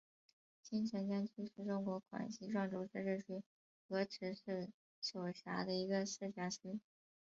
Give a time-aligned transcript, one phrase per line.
[0.63, 3.43] 金城江区是中国广西壮族自治区
[3.87, 6.79] 河池市所辖的一个市辖区。